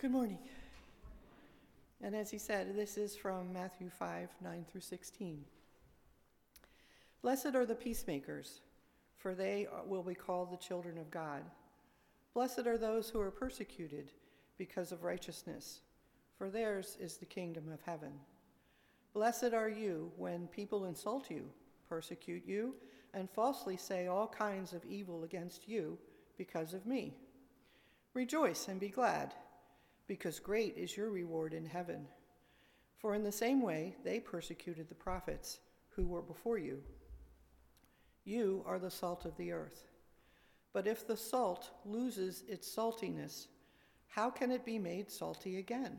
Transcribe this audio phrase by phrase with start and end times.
[0.00, 0.38] Good morning.
[2.02, 5.44] And as he said, this is from Matthew 5 9 through 16.
[7.20, 8.62] Blessed are the peacemakers,
[9.18, 11.42] for they will be called the children of God.
[12.32, 14.12] Blessed are those who are persecuted
[14.56, 15.80] because of righteousness,
[16.38, 18.12] for theirs is the kingdom of heaven.
[19.12, 21.44] Blessed are you when people insult you,
[21.90, 22.74] persecute you,
[23.12, 25.98] and falsely say all kinds of evil against you
[26.38, 27.12] because of me.
[28.14, 29.34] Rejoice and be glad
[30.10, 32.04] because great is your reward in heaven.
[32.98, 35.60] For in the same way they persecuted the prophets
[35.90, 36.82] who were before you.
[38.24, 39.84] You are the salt of the earth.
[40.72, 43.46] But if the salt loses its saltiness,
[44.08, 45.96] how can it be made salty again?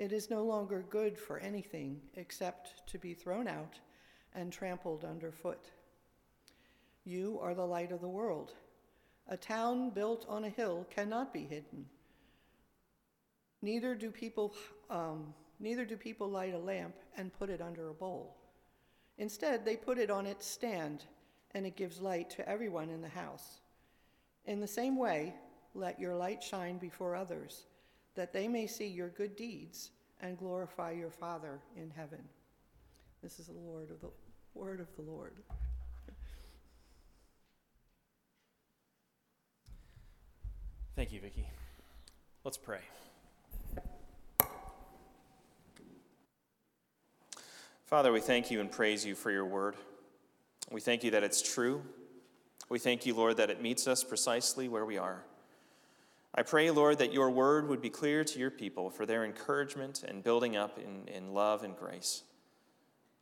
[0.00, 3.78] It is no longer good for anything except to be thrown out
[4.34, 5.70] and trampled underfoot.
[7.04, 8.54] You are the light of the world.
[9.28, 11.86] A town built on a hill cannot be hidden.
[13.64, 14.54] Neither do people,
[14.90, 18.36] um, neither do people light a lamp and put it under a bowl.
[19.16, 21.04] Instead, they put it on its stand,
[21.52, 23.62] and it gives light to everyone in the house.
[24.44, 25.34] In the same way,
[25.72, 27.64] let your light shine before others,
[28.16, 32.22] that they may see your good deeds and glorify your Father in heaven.
[33.22, 34.10] This is the Lord of the
[34.52, 35.38] word of the Lord.
[40.94, 41.48] Thank you, Vicki.
[42.44, 42.80] Let's pray.
[47.86, 49.76] Father, we thank you and praise you for your word.
[50.70, 51.82] We thank you that it's true.
[52.70, 55.22] We thank you, Lord, that it meets us precisely where we are.
[56.34, 60.02] I pray, Lord, that your word would be clear to your people for their encouragement
[60.02, 62.22] and building up in, in love and grace.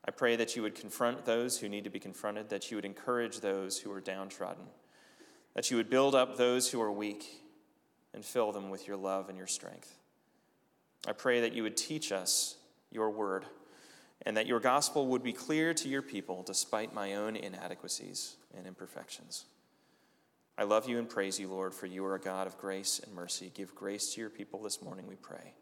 [0.04, 2.84] I pray that you would confront those who need to be confronted, that you would
[2.84, 4.64] encourage those who are downtrodden,
[5.54, 7.42] that you would build up those who are weak
[8.14, 9.98] and fill them with your love and your strength.
[11.06, 12.56] I pray that you would teach us
[12.92, 13.44] your word
[14.24, 18.66] and that your gospel would be clear to your people despite my own inadequacies and
[18.66, 19.44] imperfections.
[20.56, 23.14] I love you and praise you, Lord, for you are a God of grace and
[23.14, 23.50] mercy.
[23.54, 25.54] Give grace to your people this morning, we pray.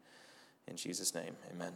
[0.67, 1.73] In Jesus' name, amen.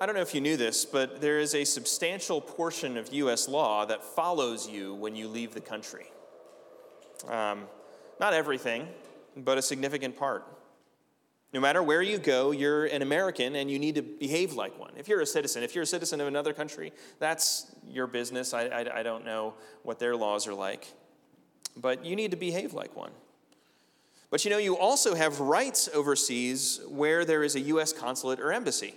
[0.00, 3.46] I don't know if you knew this, but there is a substantial portion of U.S.
[3.48, 6.06] law that follows you when you leave the country.
[7.28, 7.64] Um,
[8.18, 8.88] not everything,
[9.36, 10.46] but a significant part.
[11.52, 14.92] No matter where you go, you're an American and you need to behave like one.
[14.96, 18.54] If you're a citizen, if you're a citizen of another country, that's your business.
[18.54, 20.86] I, I, I don't know what their laws are like.
[21.76, 23.10] But you need to behave like one.
[24.30, 27.92] But you know, you also have rights overseas where there is a U.S.
[27.92, 28.94] consulate or embassy.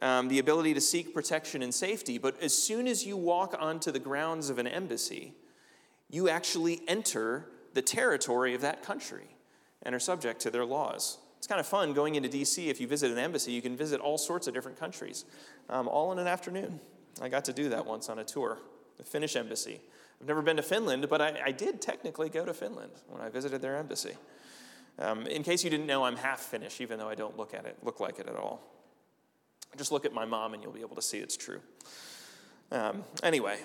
[0.00, 2.18] Um, the ability to seek protection and safety.
[2.18, 5.34] But as soon as you walk onto the grounds of an embassy,
[6.08, 9.36] you actually enter the territory of that country
[9.82, 11.18] and are subject to their laws.
[11.40, 12.66] It's kind of fun going into DC.
[12.66, 15.24] If you visit an embassy, you can visit all sorts of different countries,
[15.70, 16.78] um, all in an afternoon.
[17.22, 18.58] I got to do that once on a tour,
[18.98, 19.80] the Finnish embassy.
[20.20, 23.30] I've never been to Finland, but I, I did technically go to Finland when I
[23.30, 24.12] visited their embassy.
[24.98, 27.64] Um, in case you didn't know, I'm half Finnish, even though I don't look at
[27.64, 28.60] it, look like it at all.
[29.78, 31.62] Just look at my mom, and you'll be able to see it's true.
[32.70, 33.60] Um, anyway,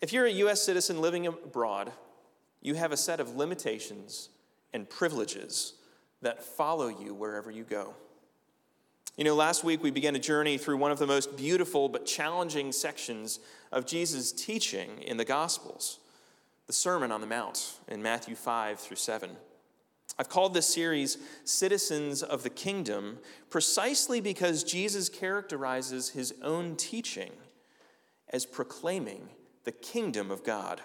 [0.00, 0.62] if you're a U.S.
[0.62, 1.92] citizen living abroad,
[2.62, 4.30] you have a set of limitations
[4.72, 5.74] and privileges
[6.22, 7.94] that follow you wherever you go.
[9.16, 12.06] You know, last week we began a journey through one of the most beautiful but
[12.06, 13.40] challenging sections
[13.72, 15.98] of Jesus' teaching in the Gospels,
[16.66, 19.30] the Sermon on the Mount in Matthew 5 through 7.
[20.18, 23.18] I've called this series Citizens of the Kingdom
[23.50, 27.32] precisely because Jesus characterizes his own teaching
[28.30, 29.28] as proclaiming
[29.64, 30.80] the kingdom of God.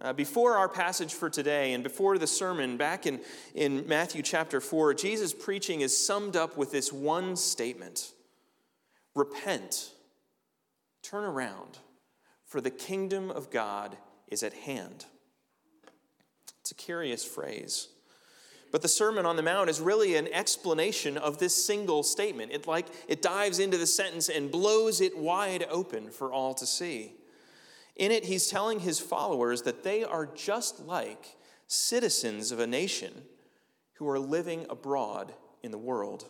[0.00, 3.20] Uh, before our passage for today and before the sermon, back in,
[3.54, 8.12] in Matthew chapter 4, Jesus' preaching is summed up with this one statement
[9.16, 9.90] Repent,
[11.02, 11.78] turn around,
[12.46, 13.96] for the kingdom of God
[14.28, 15.06] is at hand.
[16.60, 17.88] It's a curious phrase.
[18.70, 22.52] But the Sermon on the Mount is really an explanation of this single statement.
[22.52, 26.66] It like it dives into the sentence and blows it wide open for all to
[26.66, 27.14] see.
[27.98, 31.36] In it, he's telling his followers that they are just like
[31.66, 33.12] citizens of a nation
[33.94, 35.34] who are living abroad
[35.64, 36.24] in the world.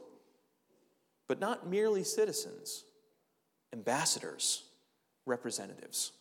[1.28, 2.84] But not merely citizens,
[3.74, 4.64] ambassadors,
[5.26, 6.12] representatives.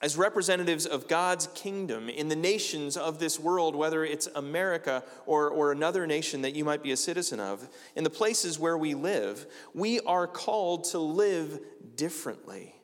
[0.00, 5.48] As representatives of God's kingdom in the nations of this world, whether it's America or,
[5.48, 8.94] or another nation that you might be a citizen of, in the places where we
[8.94, 11.58] live, we are called to live
[11.96, 12.75] differently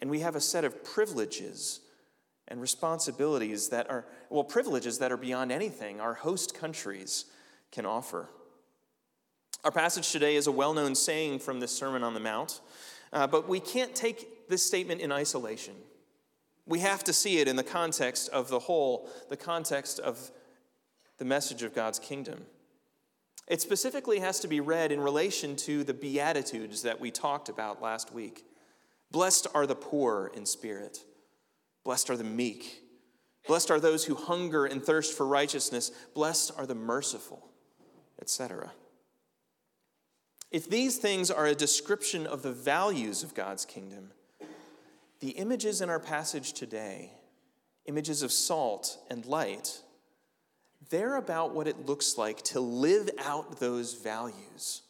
[0.00, 1.80] and we have a set of privileges
[2.48, 7.26] and responsibilities that are, well, privileges that are beyond anything our host countries
[7.72, 8.28] can offer.
[9.64, 12.60] Our passage today is a well known saying from this Sermon on the Mount,
[13.12, 15.74] uh, but we can't take this statement in isolation.
[16.66, 20.30] We have to see it in the context of the whole, the context of
[21.18, 22.44] the message of God's kingdom.
[23.48, 27.80] It specifically has to be read in relation to the Beatitudes that we talked about
[27.80, 28.44] last week.
[29.16, 31.02] Blessed are the poor in spirit,
[31.84, 32.82] blessed are the meek,
[33.46, 37.48] blessed are those who hunger and thirst for righteousness, blessed are the merciful,
[38.20, 38.72] etc.
[40.50, 44.10] If these things are a description of the values of God's kingdom,
[45.20, 47.10] the images in our passage today,
[47.86, 49.80] images of salt and light,
[50.90, 54.82] they're about what it looks like to live out those values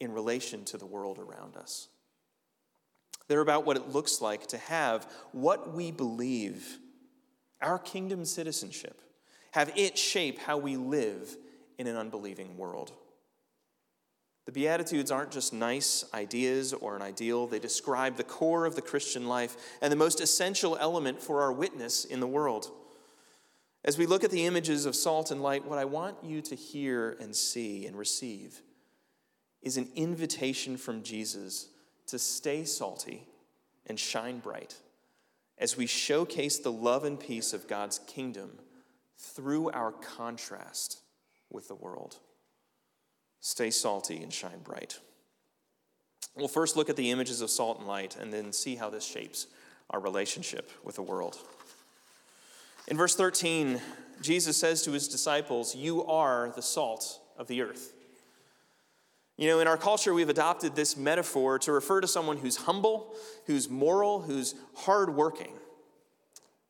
[0.00, 1.88] in relation to the world around us.
[3.28, 6.78] They're about what it looks like to have what we believe,
[7.60, 9.00] our kingdom citizenship,
[9.52, 11.36] have it shape how we live
[11.78, 12.92] in an unbelieving world.
[14.46, 18.82] The Beatitudes aren't just nice ideas or an ideal, they describe the core of the
[18.82, 22.70] Christian life and the most essential element for our witness in the world.
[23.84, 26.54] As we look at the images of salt and light, what I want you to
[26.54, 28.62] hear and see and receive
[29.62, 31.68] is an invitation from Jesus
[32.08, 33.24] to stay salty
[33.86, 34.74] and shine bright
[35.58, 38.58] as we showcase the love and peace of God's kingdom
[39.16, 41.00] through our contrast
[41.50, 42.16] with the world.
[43.40, 44.98] Stay salty and shine bright.
[46.36, 49.04] We'll first look at the images of salt and light and then see how this
[49.04, 49.48] shapes
[49.90, 51.36] our relationship with the world.
[52.86, 53.80] In verse 13,
[54.22, 57.92] Jesus says to his disciples, You are the salt of the earth.
[59.38, 63.14] You know, in our culture, we've adopted this metaphor to refer to someone who's humble,
[63.46, 65.54] who's moral, who's hardworking.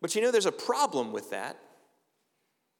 [0.00, 1.58] But you know, there's a problem with that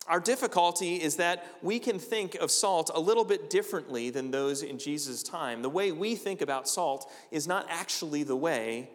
[0.09, 4.63] our difficulty is that we can think of salt a little bit differently than those
[4.63, 5.61] in Jesus' time.
[5.61, 8.91] The way we think about salt is not actually the way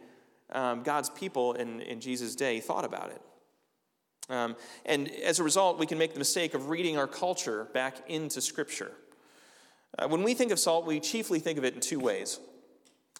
[0.52, 3.22] um, God's people in, in Jesus' day thought about it.
[4.30, 4.56] Um,
[4.86, 8.42] and as a result, we can make the mistake of reading our culture back into
[8.42, 8.92] Scripture.
[9.98, 12.40] Uh, when we think of salt, we chiefly think of it in two ways.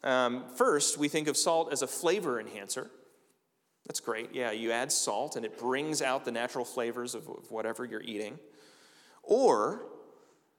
[0.04, 2.90] Um, first, we think of salt as a flavor enhancer.
[3.86, 4.30] That's great.
[4.34, 8.40] Yeah, you add salt and it brings out the natural flavors of, whatever you're eating.
[9.22, 9.86] Or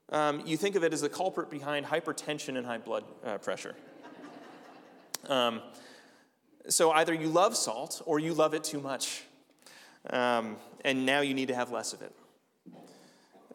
[0.09, 3.75] um, you think of it as the culprit behind hypertension and high blood uh, pressure.
[5.27, 5.63] Um,
[6.67, 9.23] so either you love salt or you love it too much.
[10.11, 12.15] Um, and now you need to have less of it.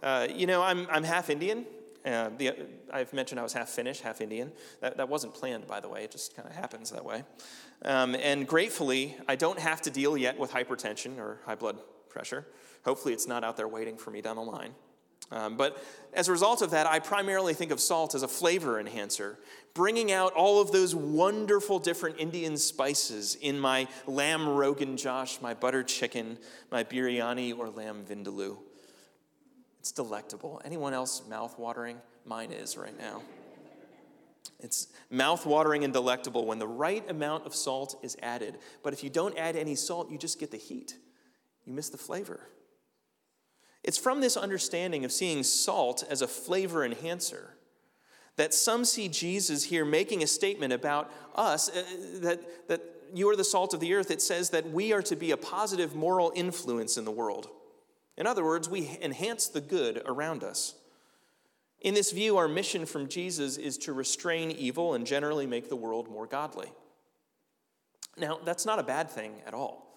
[0.03, 1.65] Uh, you know, I'm, I'm half Indian.
[2.05, 2.53] Uh, the,
[2.93, 4.53] I've mentioned I was half Finnish, half Indian.
[4.81, 7.25] That, that wasn't planned, by the way, it just kind of happens that way.
[7.85, 12.47] Um, and gratefully, I don't have to deal yet with hypertension or high blood pressure.
[12.85, 14.75] Hopefully, it's not out there waiting for me down the line.
[15.33, 15.83] Um, but
[16.13, 19.39] as a result of that, I primarily think of salt as a flavor enhancer,
[19.75, 25.55] bringing out all of those wonderful different Indian spices in my lamb rogan josh, my
[25.55, 26.39] butter chicken,
[26.73, 28.59] my biryani, or lamb vindaloo.
[29.81, 30.61] It's delectable.
[30.65, 31.99] Anyone else mouth watering?
[32.25, 33.23] Mine is right now.
[34.59, 38.59] It's mouth-watering and delectable when the right amount of salt is added.
[38.83, 40.97] But if you don't add any salt, you just get the heat.
[41.65, 42.41] You miss the flavor.
[43.83, 47.55] It's from this understanding of seeing salt as a flavor enhancer
[48.37, 51.83] that some see Jesus here making a statement about us uh,
[52.21, 52.83] that, that
[53.15, 54.11] you are the salt of the earth.
[54.11, 57.49] It says that we are to be a positive moral influence in the world.
[58.21, 60.75] In other words, we enhance the good around us.
[61.81, 65.77] In this view, our mission from Jesus is to restrain evil and generally make the
[65.77, 66.71] world more godly.
[68.19, 69.97] Now, that's not a bad thing at all.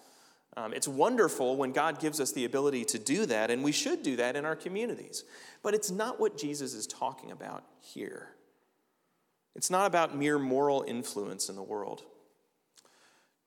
[0.56, 4.02] Um, it's wonderful when God gives us the ability to do that, and we should
[4.02, 5.24] do that in our communities.
[5.62, 8.30] But it's not what Jesus is talking about here.
[9.54, 12.04] It's not about mere moral influence in the world.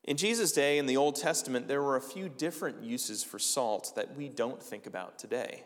[0.07, 3.91] In Jesus' day, in the Old Testament, there were a few different uses for salt
[3.97, 5.65] that we don't think about today.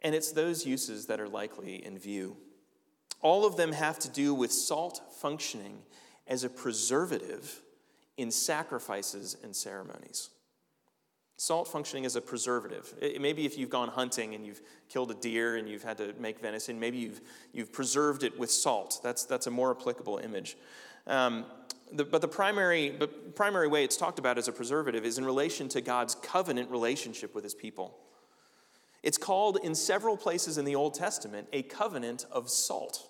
[0.00, 2.38] And it's those uses that are likely in view.
[3.20, 5.78] All of them have to do with salt functioning
[6.26, 7.60] as a preservative
[8.16, 10.30] in sacrifices and ceremonies.
[11.36, 12.94] Salt functioning as a preservative.
[13.02, 16.14] It, maybe if you've gone hunting and you've killed a deer and you've had to
[16.18, 17.20] make venison, maybe you've,
[17.52, 19.00] you've preserved it with salt.
[19.02, 20.56] That's, that's a more applicable image.
[21.06, 21.44] Um,
[21.92, 25.24] the, but the primary, but primary way it's talked about as a preservative is in
[25.24, 27.96] relation to God's covenant relationship with his people.
[29.02, 33.08] It's called in several places in the Old Testament a covenant of salt.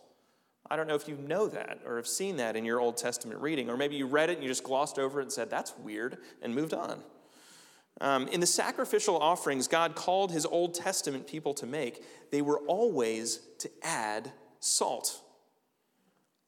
[0.68, 3.40] I don't know if you know that or have seen that in your Old Testament
[3.40, 5.76] reading, or maybe you read it and you just glossed over it and said, that's
[5.78, 7.00] weird, and moved on.
[8.00, 12.58] Um, in the sacrificial offerings God called his Old Testament people to make, they were
[12.66, 15.22] always to add salt.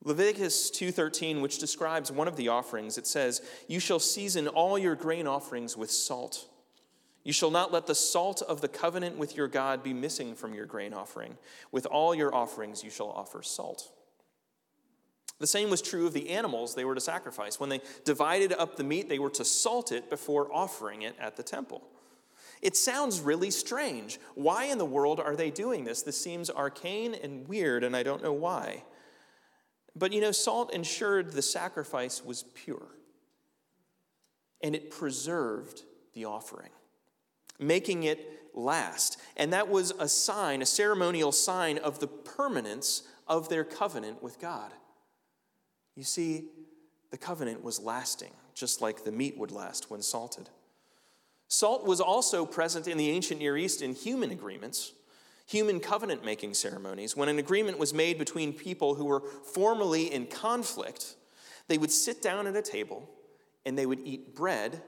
[0.05, 4.95] Leviticus 2:13 which describes one of the offerings it says you shall season all your
[4.95, 6.47] grain offerings with salt.
[7.25, 10.55] You shall not let the salt of the covenant with your God be missing from
[10.55, 11.37] your grain offering.
[11.73, 13.91] With all your offerings you shall offer salt.
[15.41, 17.61] The same was true of the animals they were to sacrifice.
[17.61, 21.37] When they divided up the meat they were to salt it before offering it at
[21.37, 21.83] the temple.
[22.63, 24.19] It sounds really strange.
[24.35, 26.03] Why in the world are they doing this?
[26.03, 28.85] This seems arcane and weird and I don't know why
[29.99, 32.89] but you know, salt ensured the sacrifice was pure,
[34.63, 35.83] and it preserved
[36.15, 36.71] the offering,
[37.59, 39.19] making it last.
[39.37, 44.41] And that was a sign, a ceremonial sign of the permanence of their covenant with
[44.41, 44.73] God.
[45.95, 46.45] You see,
[47.11, 50.49] the covenant was lasting, just like the meat would last when salted.
[51.49, 54.93] Salt was also present in the ancient Near East in human agreements
[55.49, 59.23] human covenant making ceremonies, when an agreement was made between people who were
[59.55, 61.17] formally in conflict,
[61.69, 63.09] they would sit down at a table
[63.65, 64.83] and they would eat bread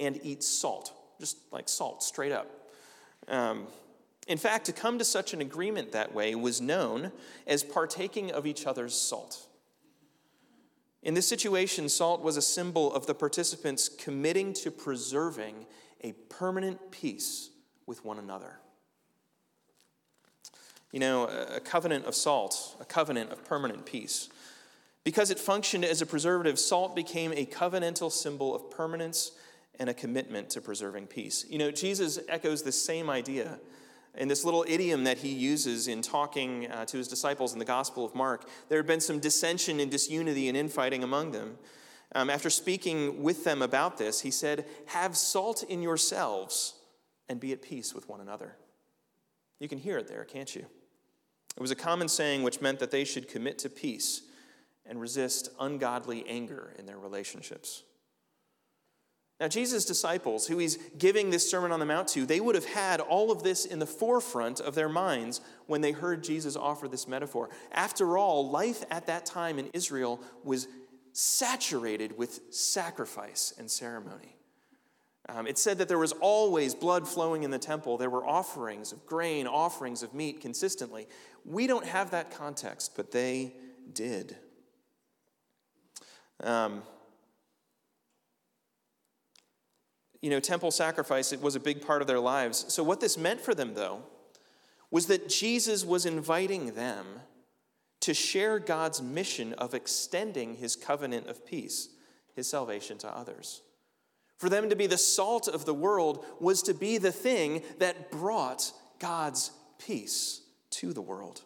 [0.00, 2.50] and eat salt, just like salt, straight up.
[3.28, 3.68] Um,
[4.26, 7.12] in fact, to come to such an agreement that way was known
[7.46, 9.46] as partaking of each other's salt.
[11.04, 15.66] In this situation, salt was a symbol of the participants committing to preserving
[16.02, 17.50] a permanent peace
[17.86, 18.58] with one another.
[20.92, 24.28] You know, a covenant of salt, a covenant of permanent peace.
[25.04, 29.32] Because it functioned as a preservative, salt became a covenantal symbol of permanence
[29.78, 31.46] and a commitment to preserving peace.
[31.48, 33.58] You know, Jesus echoes the same idea
[34.16, 37.64] in this little idiom that he uses in talking uh, to his disciples in the
[37.64, 38.46] Gospel of Mark.
[38.68, 41.56] There had been some dissension and disunity and infighting among them.
[42.14, 46.74] Um, after speaking with them about this, he said, Have salt in yourselves
[47.28, 48.56] and be at peace with one another.
[49.60, 50.66] You can hear it there, can't you?
[51.56, 54.22] It was a common saying which meant that they should commit to peace
[54.86, 57.82] and resist ungodly anger in their relationships.
[59.38, 62.66] Now, Jesus' disciples, who he's giving this Sermon on the Mount to, they would have
[62.66, 66.88] had all of this in the forefront of their minds when they heard Jesus offer
[66.88, 67.48] this metaphor.
[67.72, 70.68] After all, life at that time in Israel was
[71.12, 74.36] saturated with sacrifice and ceremony.
[75.32, 77.96] Um, it said that there was always blood flowing in the temple.
[77.96, 81.06] There were offerings of grain, offerings of meat consistently.
[81.44, 83.54] We don't have that context, but they
[83.92, 84.36] did.
[86.42, 86.82] Um,
[90.20, 92.64] you know, temple sacrifice, it was a big part of their lives.
[92.68, 94.02] So, what this meant for them, though,
[94.90, 97.06] was that Jesus was inviting them
[98.00, 101.90] to share God's mission of extending his covenant of peace,
[102.34, 103.62] his salvation to others.
[104.40, 108.10] For them to be the salt of the world was to be the thing that
[108.10, 111.42] brought God's peace to the world.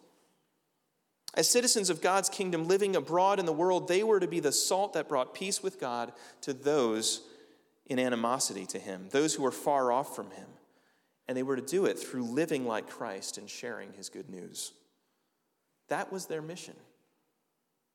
[1.33, 4.53] As citizens of God's kingdom living abroad in the world, they were to be the
[4.53, 7.21] salt that brought peace with God to those
[7.85, 10.47] in animosity to Him, those who were far off from Him.
[11.27, 14.71] And they were to do it through living like Christ and sharing His good news.
[15.89, 16.75] That was their mission.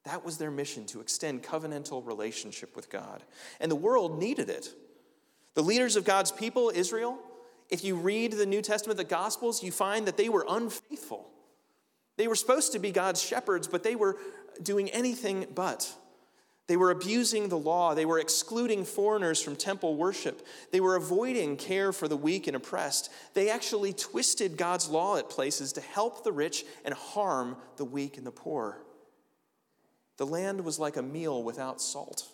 [0.05, 3.23] That was their mission to extend covenantal relationship with God.
[3.61, 4.69] And the world needed it.
[5.55, 7.19] The leaders of God's people, Israel,
[7.69, 11.31] if you read the New Testament, the Gospels, you find that they were unfaithful.
[12.17, 14.17] They were supposed to be God's shepherds, but they were
[14.63, 15.93] doing anything but.
[16.67, 17.95] They were abusing the law.
[17.95, 20.47] They were excluding foreigners from temple worship.
[20.71, 23.11] They were avoiding care for the weak and oppressed.
[23.35, 28.19] They actually twisted God's law at places to help the rich and harm the weak
[28.19, 28.83] and the poor.
[30.17, 32.29] The land was like a meal without salt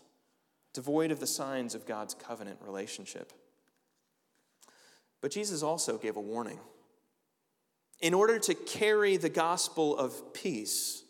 [0.76, 3.32] devoid of the signs of God's covenant relationship.
[5.22, 6.60] But Jesus also gave a warning.
[8.02, 11.02] In order to carry the gospel of peace,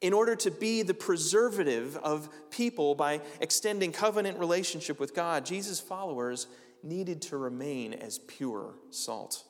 [0.00, 5.80] in order to be the preservative of people by extending covenant relationship with God, Jesus'
[5.80, 6.46] followers
[6.84, 9.42] needed to remain as pure salt.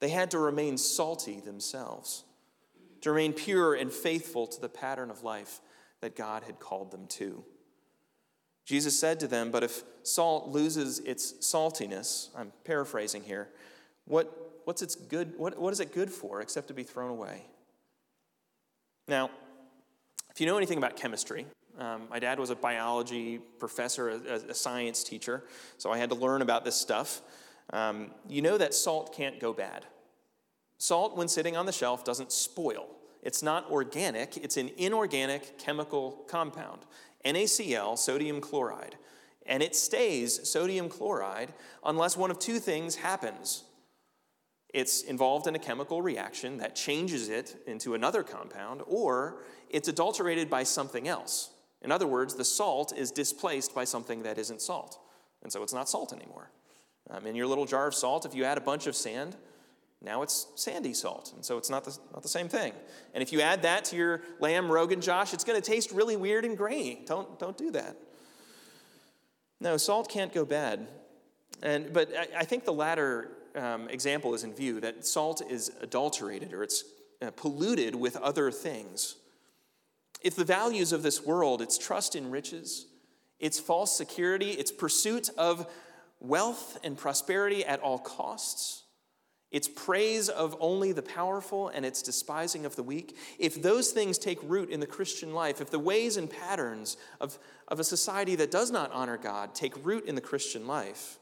[0.00, 2.24] They had to remain salty themselves,
[3.02, 5.60] to remain pure and faithful to the pattern of life
[6.00, 7.44] that God had called them to.
[8.64, 13.48] Jesus said to them, But if salt loses its saltiness, I'm paraphrasing here,
[14.06, 17.44] what, what's its good, what, what is it good for except to be thrown away?
[19.06, 19.30] Now,
[20.30, 21.46] if you know anything about chemistry,
[21.78, 25.44] um, my dad was a biology professor, a, a, science teacher,
[25.76, 27.20] so I had to learn about this stuff.
[27.70, 29.84] Um, you know that salt can't go bad.
[30.78, 32.88] Salt, when sitting on the shelf, doesn't spoil.
[33.22, 36.82] It's not organic, it's an inorganic chemical compound.
[37.24, 38.96] NaCl, sodium chloride.
[39.46, 41.52] and it stays sodium chloride
[41.84, 43.64] unless one of two things happens.
[44.72, 50.50] It's involved in a chemical reaction that changes it into another compound, or it's adulterated
[50.50, 51.50] by something else.
[51.82, 54.98] In other words, the salt is displaced by something that isn't salt,
[55.42, 56.50] and so it's not salt anymore.
[57.10, 59.36] Um, in your little jar of salt, if you add a bunch of sand,
[60.04, 62.72] now it's sandy salt, and so it's not the, not the same thing.
[63.14, 66.16] And if you add that to your lamb Rogan Josh, it's going to taste really
[66.16, 67.04] weird and grainy.
[67.06, 67.96] Don't, don't do that.
[69.60, 70.86] No, salt can't go bad.
[71.62, 75.70] And, but I, I think the latter um, example is in view that salt is
[75.80, 76.84] adulterated or it's
[77.22, 79.16] uh, polluted with other things.
[80.20, 82.86] If the values of this world, its trust in riches,
[83.38, 85.70] its false security, its pursuit of
[86.20, 88.83] wealth and prosperity at all costs,
[89.54, 94.18] its praise of only the powerful and its despising of the weak, if those things
[94.18, 98.34] take root in the Christian life, if the ways and patterns of, of a society
[98.34, 101.20] that does not honor God take root in the Christian life,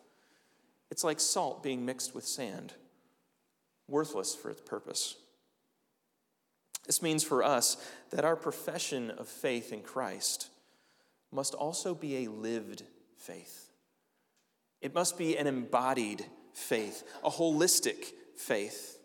[0.90, 2.72] it's like salt being mixed with sand,
[3.86, 5.16] worthless for its purpose.
[6.86, 7.76] This means for us
[8.12, 10.48] that our profession of faith in Christ
[11.30, 12.82] must also be a lived
[13.18, 13.68] faith.
[14.80, 16.24] It must be an embodied
[16.54, 18.98] faith, a holistic faith.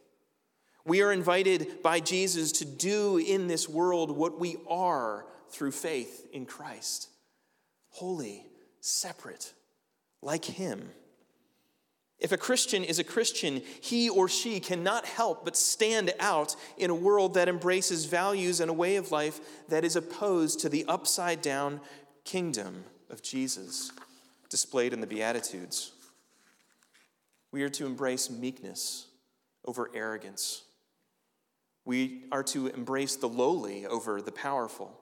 [0.86, 6.27] We are invited by Jesus to do in this world what we are through faith
[6.31, 7.10] in Christ
[7.89, 8.46] holy,
[8.79, 9.53] separate,
[10.22, 10.91] like Him.
[12.19, 16.89] If a Christian is a Christian, he or she cannot help but stand out in
[16.89, 20.86] a world that embraces values and a way of life that is opposed to the
[20.86, 21.79] upside down
[22.24, 23.91] kingdom of Jesus
[24.50, 25.91] displayed in the Beatitudes.
[27.51, 29.07] We are to embrace meekness
[29.67, 30.63] over arrogance.
[31.86, 34.97] We are to embrace the lowly over the powerful.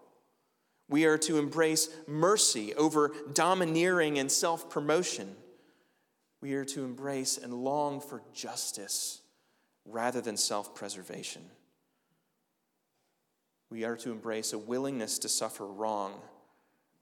[0.89, 5.36] We are to embrace mercy over domineering and self promotion.
[6.41, 9.22] We are to embrace and long for justice
[9.85, 11.44] rather than self preservation.
[13.72, 16.13] We are to embrace a willingness to suffer wrong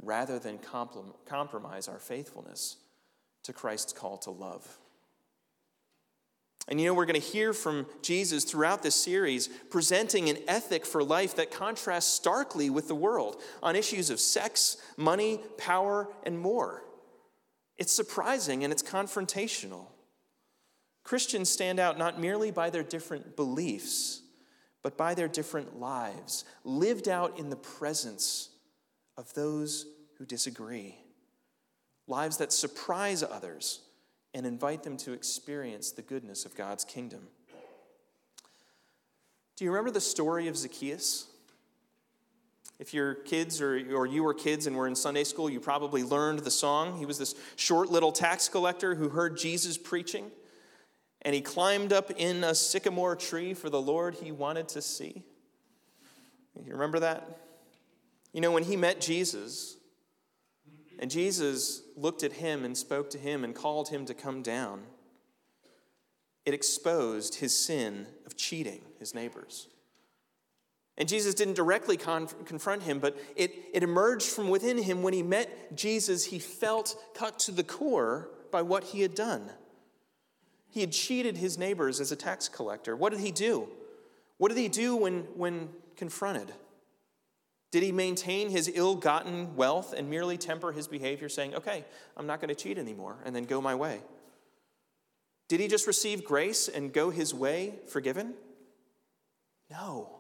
[0.01, 0.59] rather than
[1.25, 2.77] compromise our faithfulness
[3.43, 4.79] to Christ's call to love.
[6.67, 10.85] And you know, we're going to hear from Jesus throughout this series presenting an ethic
[10.85, 16.39] for life that contrasts starkly with the world on issues of sex, money, power, and
[16.39, 16.83] more.
[17.77, 19.87] It's surprising and it's confrontational.
[21.03, 24.21] Christians stand out not merely by their different beliefs,
[24.81, 28.49] but by their different lives, lived out in the presence
[29.17, 29.85] of those
[30.17, 30.97] who disagree.
[32.07, 33.81] Lives that surprise others
[34.33, 37.27] and invite them to experience the goodness of God's kingdom.
[39.55, 41.27] Do you remember the story of Zacchaeus?
[42.79, 46.03] If your kids or, or you were kids and were in Sunday school, you probably
[46.03, 46.97] learned the song.
[46.97, 50.31] He was this short little tax collector who heard Jesus preaching,
[51.21, 55.23] and he climbed up in a sycamore tree for the Lord he wanted to see.
[56.65, 57.39] You remember that?
[58.33, 59.77] You know, when he met Jesus,
[60.99, 64.83] and Jesus looked at him and spoke to him and called him to come down.
[66.45, 69.67] It exposed his sin of cheating his neighbors.
[70.97, 75.13] And Jesus didn't directly con- confront him, but it, it emerged from within him when
[75.13, 76.25] he met Jesus.
[76.25, 79.49] He felt cut to the core by what he had done.
[80.69, 82.95] He had cheated his neighbors as a tax collector.
[82.95, 83.69] What did he do?
[84.37, 86.51] What did he do when, when confronted?
[87.73, 91.83] Did he maintain his ill gotten wealth and merely temper his behavior, saying, okay,
[92.15, 94.01] I'm not going to cheat anymore, and then go my way?
[95.47, 98.35] Did he just receive grace and go his way forgiven?
[99.71, 100.19] No.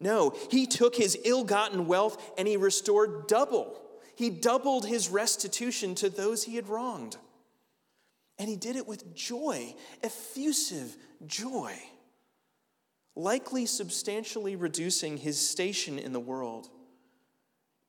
[0.00, 3.78] No, he took his ill gotten wealth and he restored double.
[4.16, 7.18] He doubled his restitution to those he had wronged.
[8.38, 11.78] And he did it with joy, effusive joy
[13.14, 16.68] likely substantially reducing his station in the world.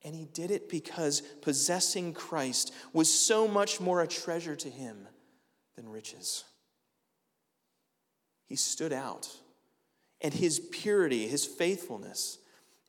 [0.04, 5.08] And he did it because possessing Christ was so much more a treasure to him
[5.76, 6.44] than riches.
[8.46, 9.30] He stood out,
[10.22, 12.40] and his purity, his faithfulness,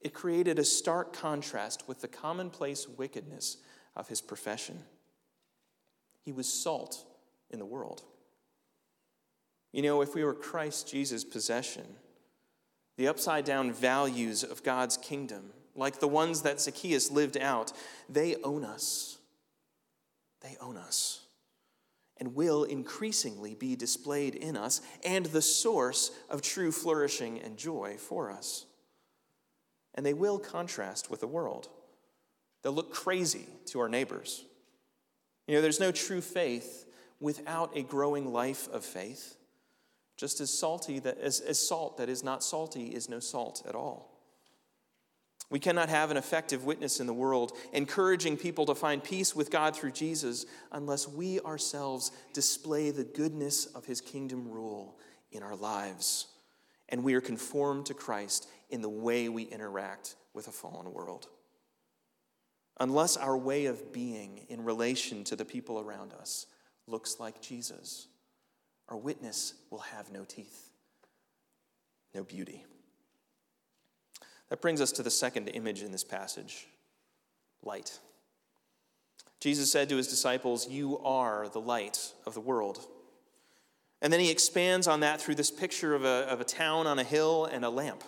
[0.00, 3.58] it created a stark contrast with the commonplace wickedness
[3.96, 4.82] of his profession.
[6.24, 7.04] He was salt
[7.50, 8.02] in the world.
[9.72, 11.84] You know, if we were Christ Jesus' possession,
[12.96, 17.72] the upside down values of God's kingdom, like the ones that Zacchaeus lived out,
[18.08, 19.18] they own us.
[20.40, 21.24] They own us
[22.18, 27.96] and will increasingly be displayed in us and the source of true flourishing and joy
[27.98, 28.66] for us.
[29.94, 31.68] And they will contrast with the world.
[32.62, 34.44] They'll look crazy to our neighbors.
[35.46, 36.86] You know, there's no true faith
[37.20, 39.36] without a growing life of faith.
[40.16, 43.74] Just as salty that as, as salt that is not salty is no salt at
[43.74, 44.10] all.
[45.50, 49.50] We cannot have an effective witness in the world, encouraging people to find peace with
[49.50, 54.98] God through Jesus, unless we ourselves display the goodness of his kingdom rule
[55.30, 56.28] in our lives
[56.88, 61.28] and we are conformed to Christ in the way we interact with a fallen world.
[62.80, 66.46] Unless our way of being in relation to the people around us
[66.86, 68.08] looks like Jesus,
[68.88, 70.70] our witness will have no teeth,
[72.14, 72.64] no beauty.
[74.50, 76.66] That brings us to the second image in this passage
[77.62, 77.98] light.
[79.40, 82.86] Jesus said to his disciples, You are the light of the world.
[84.00, 86.98] And then he expands on that through this picture of a, of a town on
[86.98, 88.04] a hill and a lamp.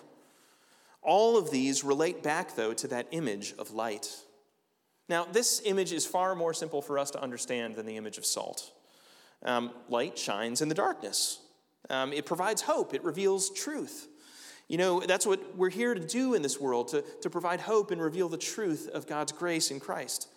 [1.01, 4.09] All of these relate back, though, to that image of light.
[5.09, 8.25] Now, this image is far more simple for us to understand than the image of
[8.25, 8.71] salt.
[9.43, 11.39] Um, light shines in the darkness,
[11.89, 14.07] um, it provides hope, it reveals truth.
[14.67, 17.91] You know, that's what we're here to do in this world, to, to provide hope
[17.91, 20.27] and reveal the truth of God's grace in Christ.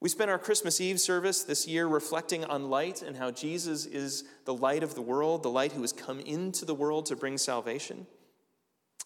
[0.00, 4.24] We spent our Christmas Eve service this year reflecting on light and how Jesus is
[4.44, 7.36] the light of the world, the light who has come into the world to bring
[7.38, 8.06] salvation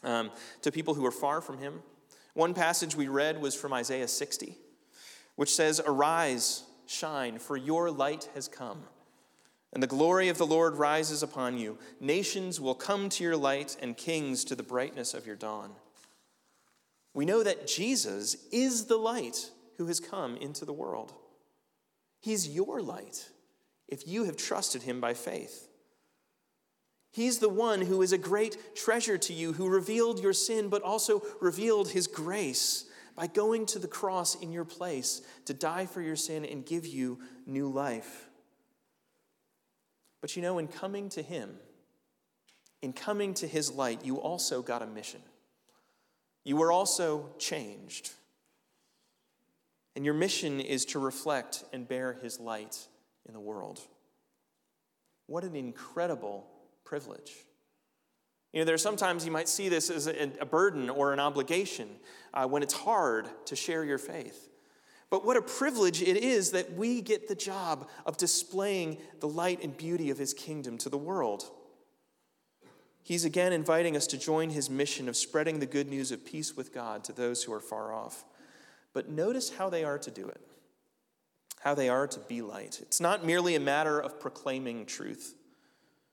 [0.02, 0.30] um,
[0.62, 1.82] to people who are far from him.
[2.34, 4.58] One passage we read was from Isaiah 60,
[5.36, 8.82] which says, Arise, shine, for your light has come,
[9.72, 11.78] and the glory of the Lord rises upon you.
[12.00, 15.72] Nations will come to your light, and kings to the brightness of your dawn.
[17.14, 21.12] We know that Jesus is the light who has come into the world.
[22.20, 23.28] He's your light
[23.88, 25.68] if you have trusted him by faith.
[27.10, 30.82] He's the one who is a great treasure to you, who revealed your sin, but
[30.82, 36.00] also revealed his grace by going to the cross in your place to die for
[36.00, 38.28] your sin and give you new life.
[40.22, 41.50] But you know, in coming to him,
[42.80, 45.20] in coming to his light, you also got a mission.
[46.44, 48.12] You were also changed.
[49.94, 52.78] And your mission is to reflect and bear his light
[53.26, 53.80] in the world.
[55.26, 56.46] What an incredible
[56.84, 57.32] privilege.
[58.52, 61.88] You know, there are sometimes you might see this as a, burden or an obligation
[62.32, 64.48] uh, when it's hard to share your faith.
[65.12, 69.62] But what a privilege it is that we get the job of displaying the light
[69.62, 71.50] and beauty of his kingdom to the world.
[73.02, 76.56] He's again inviting us to join his mission of spreading the good news of peace
[76.56, 78.24] with God to those who are far off.
[78.94, 80.40] But notice how they are to do it,
[81.60, 82.80] how they are to be light.
[82.80, 85.34] It's not merely a matter of proclaiming truth,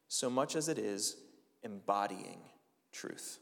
[0.10, 1.16] so much as it is
[1.64, 2.42] embodying
[2.92, 3.40] truth.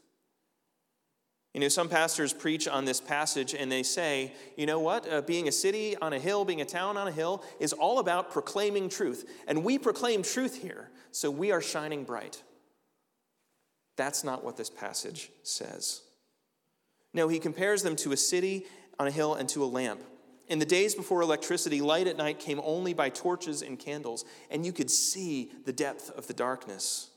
[1.54, 5.22] You know, some pastors preach on this passage and they say, you know what, uh,
[5.22, 8.30] being a city on a hill, being a town on a hill, is all about
[8.30, 9.28] proclaiming truth.
[9.46, 12.42] And we proclaim truth here, so we are shining bright.
[13.96, 16.02] That's not what this passage says.
[17.14, 18.66] No, he compares them to a city
[18.98, 20.00] on a hill and to a lamp.
[20.48, 24.64] In the days before electricity, light at night came only by torches and candles, and
[24.64, 27.10] you could see the depth of the darkness.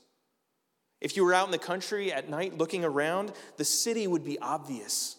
[1.02, 4.38] If you were out in the country at night looking around, the city would be
[4.38, 5.16] obvious.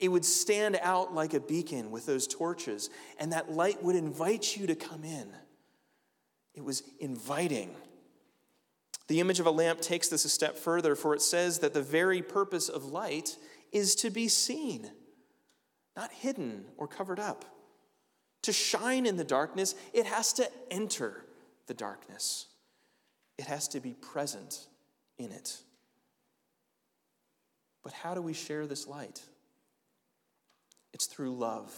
[0.00, 4.56] It would stand out like a beacon with those torches, and that light would invite
[4.56, 5.32] you to come in.
[6.54, 7.76] It was inviting.
[9.06, 11.82] The image of a lamp takes this a step further, for it says that the
[11.82, 13.36] very purpose of light
[13.70, 14.90] is to be seen
[15.96, 17.44] not hidden or covered up.
[18.42, 21.26] To shine in the darkness, it has to enter
[21.68, 22.48] the darkness,
[23.38, 24.66] it has to be present
[25.22, 25.58] in it.
[27.82, 29.22] But how do we share this light?
[30.92, 31.72] It's through love,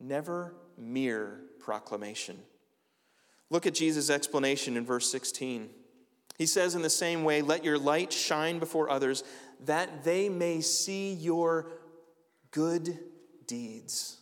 [0.00, 2.38] never mere proclamation.
[3.50, 5.70] Look at Jesus' explanation in verse 16.
[6.36, 9.24] He says, In the same way, let your light shine before others,
[9.64, 11.66] that they may see your
[12.50, 12.98] good
[13.46, 14.18] deeds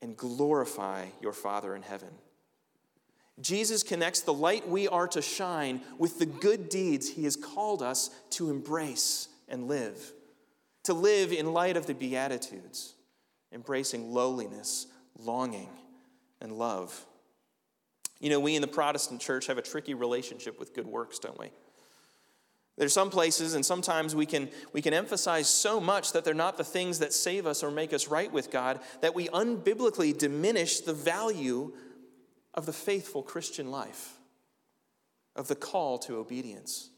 [0.00, 2.10] and glorify your Father in heaven.
[3.40, 7.82] Jesus connects the light we are to shine with the good deeds he has called
[7.82, 10.12] us to embrace and live,
[10.84, 12.94] to live in light of the Beatitudes,
[13.52, 14.86] embracing lowliness,
[15.18, 15.68] longing,
[16.40, 17.06] and love.
[18.20, 21.38] You know, we in the Protestant church have a tricky relationship with good works, don't
[21.38, 21.50] we?
[22.76, 26.56] There's some places, and sometimes we can, we can emphasize so much that they're not
[26.56, 30.80] the things that save us or make us right with God that we unbiblically diminish
[30.80, 31.72] the value
[32.54, 34.14] of the faithful Christian life,
[35.36, 36.90] of the call to obedience,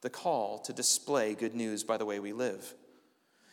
[0.00, 2.74] the call to display good news by the way we live.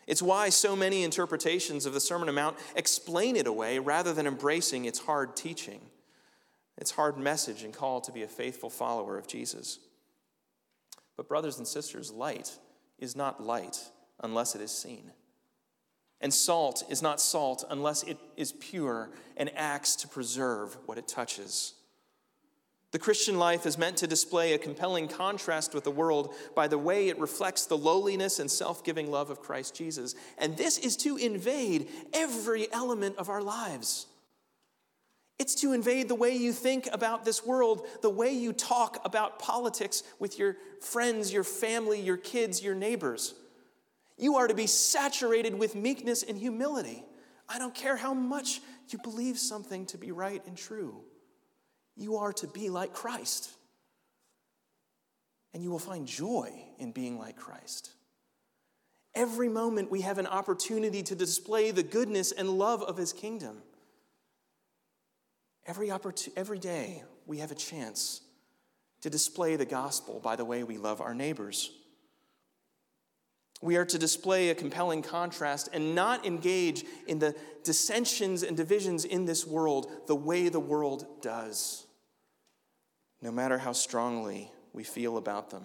[0.07, 4.25] It's why so many interpretations of the Sermon on Mount explain it away rather than
[4.25, 5.81] embracing its hard teaching,
[6.77, 9.77] its hard message and call to be a faithful follower of Jesus.
[11.15, 12.57] But, brothers and sisters, light
[12.97, 13.77] is not light
[14.21, 15.11] unless it is seen.
[16.21, 21.07] And salt is not salt unless it is pure and acts to preserve what it
[21.07, 21.73] touches.
[22.91, 26.77] The Christian life is meant to display a compelling contrast with the world by the
[26.77, 30.15] way it reflects the lowliness and self giving love of Christ Jesus.
[30.39, 34.07] And this is to invade every element of our lives.
[35.37, 39.39] It's to invade the way you think about this world, the way you talk about
[39.39, 43.35] politics with your friends, your family, your kids, your neighbors.
[44.19, 47.03] You are to be saturated with meekness and humility.
[47.47, 51.01] I don't care how much you believe something to be right and true.
[51.95, 53.49] You are to be like Christ.
[55.53, 57.91] And you will find joy in being like Christ.
[59.15, 63.57] Every moment we have an opportunity to display the goodness and love of his kingdom.
[65.65, 68.21] Every, opportunity, every day we have a chance
[69.01, 71.71] to display the gospel by the way we love our neighbors.
[73.61, 79.03] We are to display a compelling contrast and not engage in the dissensions and divisions
[79.03, 81.85] in this world the way the world does
[83.21, 85.63] no matter how strongly we feel about them.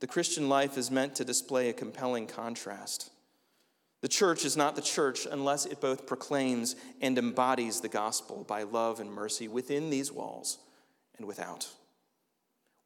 [0.00, 3.10] The Christian life is meant to display a compelling contrast.
[4.02, 8.64] The church is not the church unless it both proclaims and embodies the gospel by
[8.64, 10.58] love and mercy within these walls
[11.16, 11.68] and without.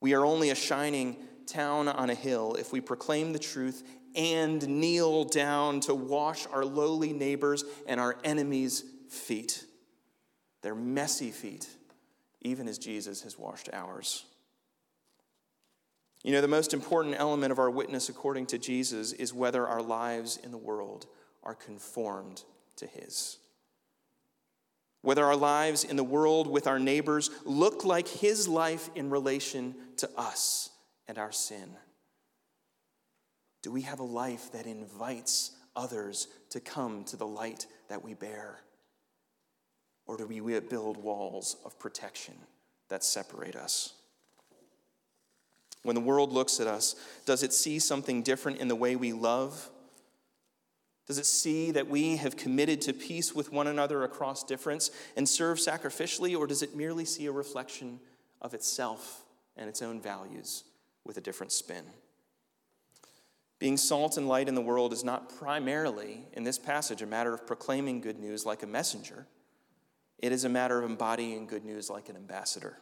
[0.01, 1.17] We are only a shining
[1.49, 3.83] town on a hill if we proclaim the truth
[4.15, 9.65] and kneel down to wash our lowly neighbors and our enemies' feet,
[10.63, 11.69] their messy feet
[12.41, 14.25] even as Jesus has washed ours.
[16.23, 19.83] You know, the most important element of our witness, according to Jesus, is whether our
[19.83, 21.07] lives in the world
[21.43, 22.43] are conformed
[22.77, 23.39] to His.
[25.03, 29.75] Whether our lives in the world with our neighbors look like His life in relation
[29.99, 30.71] to us
[31.09, 31.71] and our sin.
[33.63, 38.15] Do we have a life that invites others to come to the light that we
[38.15, 38.61] bear?
[40.07, 42.35] Or do we build walls of protection
[42.89, 43.95] that separate us?
[45.83, 49.13] When the world looks at us, does it see something different in the way we
[49.13, 49.71] love?
[51.07, 55.27] Does it see that we have committed to peace with one another across difference and
[55.27, 57.99] serve sacrificially, or does it merely see a reflection
[58.43, 59.25] of itself
[59.57, 60.65] and its own values
[61.09, 61.83] with a different spin?
[63.59, 67.35] Being salt and light in the world is not primarily, in this passage, a matter
[67.35, 69.27] of proclaiming good news like a messenger.
[70.19, 72.79] It is a matter of embodying good news like an ambassador.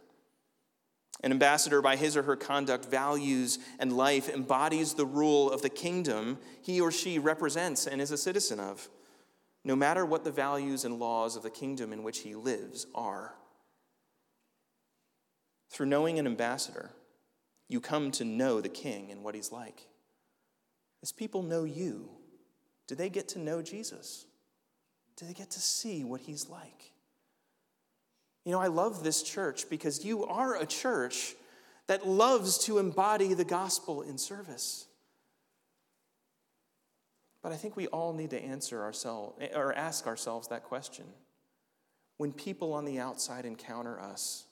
[1.23, 5.71] An ambassador, by his or her conduct, values, and life, embodies the rule of the
[5.71, 8.91] kingdom he or she represents and is a citizen of,
[9.65, 13.35] no matter what the values and laws of the kingdom in which he lives are.
[15.71, 16.91] Through knowing an ambassador,
[17.69, 19.87] you come to know the king and what he's like.
[21.03, 22.11] As people know you,
[22.87, 24.27] do they get to know Jesus?
[25.17, 26.93] Do they get to see what he's like?
[28.45, 31.35] You know, I love this church because you are a church
[31.89, 34.87] that loves to embody the gospel in service.
[37.43, 41.05] But I think we all need to answer ourselves or ask ourselves that question.
[42.19, 44.47] When people on the outside encounter us,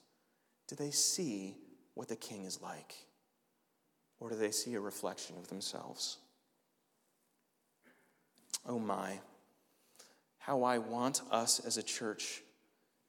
[0.67, 1.57] do they see
[1.95, 2.93] what the king is like?
[4.19, 6.17] Or do they see a reflection of themselves?
[8.67, 9.19] Oh my,
[10.37, 12.41] how I want us as a church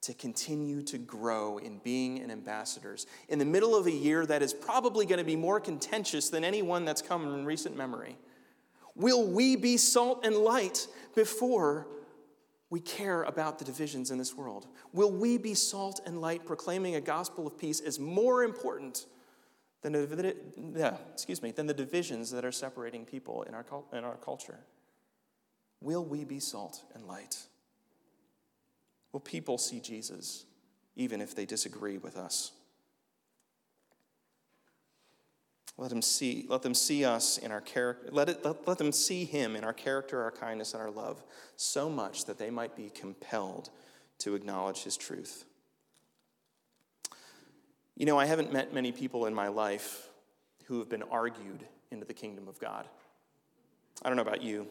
[0.02, 4.42] to continue to grow in being an ambassadors in the middle of a year that
[4.42, 8.16] is probably going to be more contentious than any one that's come in recent memory?
[8.94, 11.86] Will we be salt and light before
[12.68, 14.66] we care about the divisions in this world?
[14.92, 19.06] Will we be salt and light proclaiming a gospel of peace is more important
[19.82, 24.16] than, the, excuse me, than the divisions that are separating people in our, in our
[24.16, 24.58] culture?
[25.80, 27.38] Will we be salt and light?
[29.12, 30.44] Will people see Jesus
[30.96, 32.52] even if they disagree with us?
[35.78, 38.92] Let them see, let them see us in our character, let, it, let, let them
[38.92, 41.22] see him in our character, our kindness, and our love,
[41.56, 43.68] so much that they might be compelled
[44.18, 45.44] to acknowledge his truth.
[47.94, 50.08] You know, I haven't met many people in my life
[50.64, 52.88] who have been argued into the kingdom of God.
[54.02, 54.66] I don't know about you.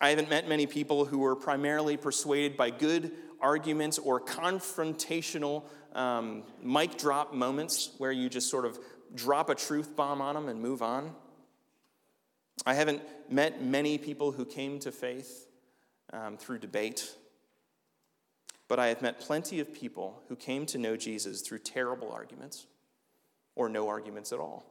[0.00, 6.42] I haven't met many people who were primarily persuaded by good arguments or confrontational um,
[6.62, 8.78] mic drop moments where you just sort of
[9.14, 11.14] drop a truth bomb on them and move on.
[12.64, 15.48] I haven't met many people who came to faith
[16.12, 17.14] um, through debate,
[18.68, 22.66] but I have met plenty of people who came to know Jesus through terrible arguments
[23.54, 24.64] or no arguments at all.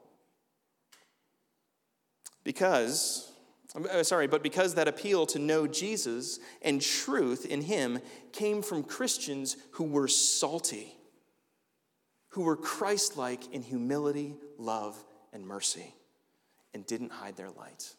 [2.43, 3.31] Because,
[3.75, 7.99] uh, sorry, but because that appeal to know Jesus and truth in him
[8.31, 10.95] came from Christians who were salty,
[12.35, 15.95] who were Christ like in humility, love, and mercy,
[16.73, 17.93] and didn't hide their light.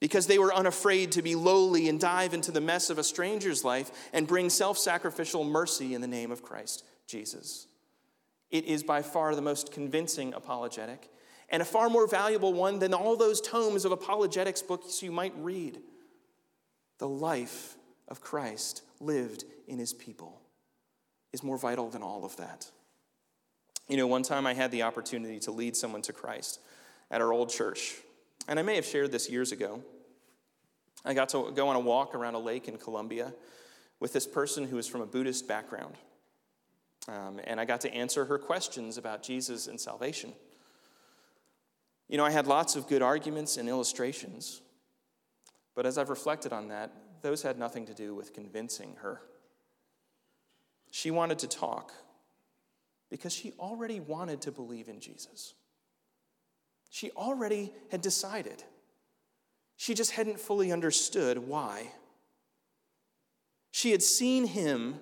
[0.00, 3.62] Because they were unafraid to be lowly and dive into the mess of a stranger's
[3.62, 7.66] life and bring self sacrificial mercy in the name of Christ Jesus.
[8.50, 11.10] It is by far the most convincing apologetic
[11.50, 15.34] and a far more valuable one than all those tomes of apologetics books you might
[15.36, 15.78] read.
[16.96, 17.76] The life
[18.08, 20.40] of Christ lived in his people
[21.34, 22.70] is more vital than all of that.
[23.88, 26.60] You know, one time I had the opportunity to lead someone to Christ
[27.10, 27.96] at our old church,
[28.48, 29.82] and I may have shared this years ago.
[31.04, 33.34] I got to go on a walk around a lake in Colombia
[34.00, 35.94] with this person who was from a Buddhist background.
[37.08, 40.32] Um, and I got to answer her questions about Jesus and salvation.
[42.08, 44.62] You know, I had lots of good arguments and illustrations,
[45.74, 49.20] but as I've reflected on that, those had nothing to do with convincing her.
[50.90, 51.92] She wanted to talk
[53.14, 55.54] because she already wanted to believe in Jesus.
[56.90, 58.64] She already had decided.
[59.76, 61.92] She just hadn't fully understood why.
[63.70, 64.96] She had seen him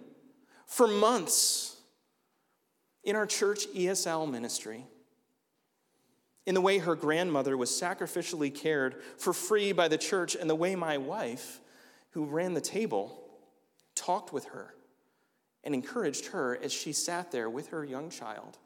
[0.67, 1.75] for months
[3.03, 4.85] in our church ESL ministry
[6.45, 10.55] in the way her grandmother was sacrificially cared for free by the church, and the
[10.55, 11.61] way my wife,
[12.11, 13.25] who ran the table,
[13.95, 14.75] talked with her
[15.65, 18.59] and encouraged her as she sat there with her young child,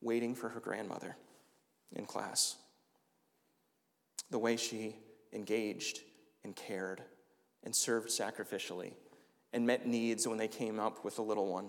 [0.00, 1.16] waiting for her grandmother
[1.94, 2.56] in class.
[4.30, 4.96] The way she
[5.32, 6.00] engaged
[6.44, 7.02] and cared
[7.64, 8.92] and served sacrificially
[9.52, 11.68] and met needs when they came up with a little one.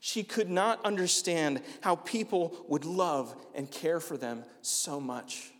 [0.00, 5.52] She could not understand how people would love and care for them so much.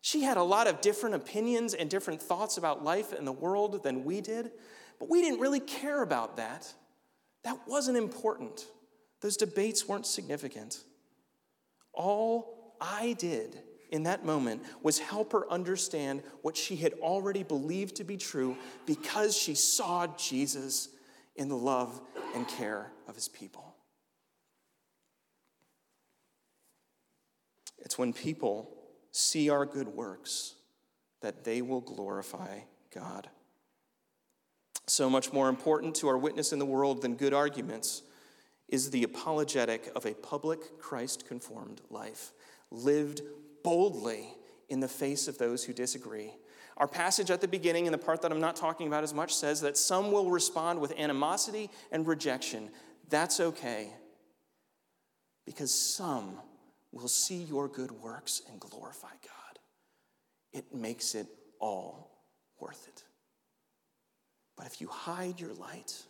[0.00, 3.82] She had a lot of different opinions and different thoughts about life and the world
[3.82, 4.50] than we did,
[4.98, 6.72] but we didn't really care about that.
[7.42, 8.66] That wasn't important.
[9.20, 10.82] Those debates weren't significant.
[11.92, 17.96] All I did in that moment was help her understand what she had already believed
[17.96, 20.88] to be true because she saw Jesus
[21.36, 22.00] in the love
[22.34, 23.74] and care of his people.
[27.78, 28.70] It's when people
[29.12, 30.54] see our good works
[31.20, 32.60] that they will glorify
[32.92, 33.28] God.
[34.86, 38.02] So much more important to our witness in the world than good arguments
[38.68, 42.32] is the apologetic of a public Christ conformed life,
[42.70, 43.22] lived
[43.62, 44.34] boldly
[44.68, 46.32] in the face of those who disagree
[46.76, 49.34] our passage at the beginning, in the part that I'm not talking about as much,
[49.34, 52.70] says that some will respond with animosity and rejection.
[53.08, 53.92] That's okay,
[55.46, 56.40] because some
[56.90, 59.58] will see your good works and glorify God.
[60.52, 61.26] It makes it
[61.60, 62.10] all
[62.58, 63.04] worth it.
[64.56, 66.02] But if you hide your light,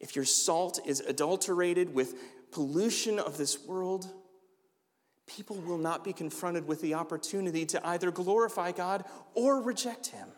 [0.00, 2.14] if your salt is adulterated with
[2.50, 4.06] pollution of this world,
[5.26, 10.28] people will not be confronted with the opportunity to either glorify God or reject Him.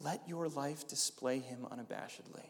[0.00, 2.46] Let your life display Him unabashedly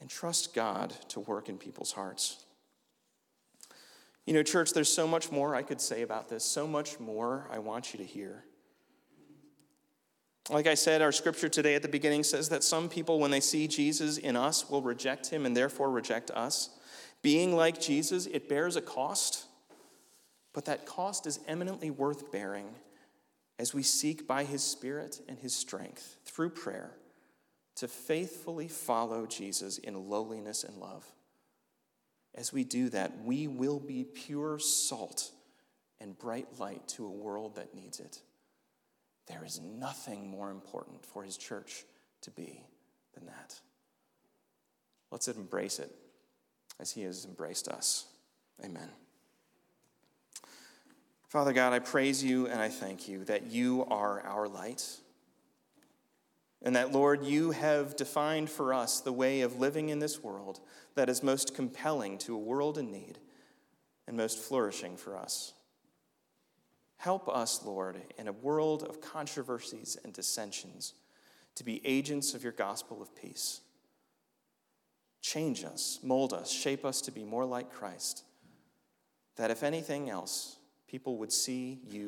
[0.00, 2.44] and trust God to work in people's hearts.
[4.26, 7.48] You know, church, there's so much more I could say about this, so much more
[7.50, 8.44] I want you to hear.
[10.50, 13.40] Like I said, our scripture today at the beginning says that some people, when they
[13.40, 16.70] see Jesus in us, will reject him and therefore reject us.
[17.22, 19.46] Being like Jesus, it bears a cost,
[20.52, 22.68] but that cost is eminently worth bearing
[23.58, 26.90] as we seek by his Spirit and his strength through prayer
[27.76, 31.06] to faithfully follow Jesus in lowliness and love.
[32.34, 35.30] As we do that, we will be pure salt
[36.00, 38.20] and bright light to a world that needs it.
[39.26, 41.84] There is nothing more important for his church
[42.22, 42.64] to be
[43.14, 43.60] than that.
[45.10, 45.94] Let's embrace it
[46.80, 48.06] as he has embraced us.
[48.64, 48.88] Amen.
[51.28, 54.86] Father God, I praise you and I thank you that you are our light.
[56.62, 60.60] And that, Lord, you have defined for us the way of living in this world
[60.94, 63.18] that is most compelling to a world in need
[64.06, 65.53] and most flourishing for us.
[67.04, 70.94] Help us, Lord, in a world of controversies and dissensions,
[71.54, 73.60] to be agents of your gospel of peace.
[75.20, 78.24] Change us, mold us, shape us to be more like Christ,
[79.36, 80.56] that if anything else,
[80.88, 82.02] people would see you